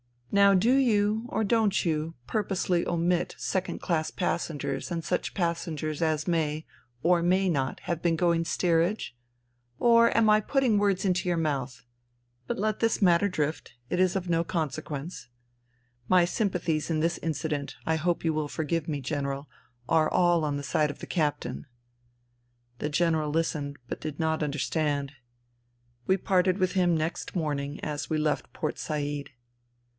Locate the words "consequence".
14.43-15.27